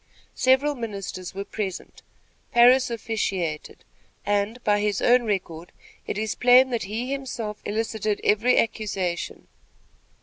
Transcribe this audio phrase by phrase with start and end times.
[0.33, 2.01] Several ministers were present.
[2.51, 3.85] Parris officiated,
[4.25, 5.71] and, by his own record,
[6.07, 9.45] it is plain that he himself elicited every accusation.